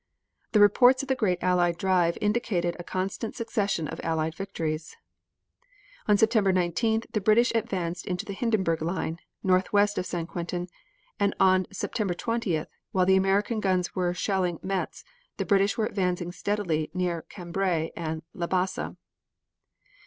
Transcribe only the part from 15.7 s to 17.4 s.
were advancing steadily near